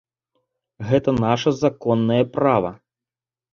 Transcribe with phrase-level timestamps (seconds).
[0.91, 2.75] Гэта наша законнае права.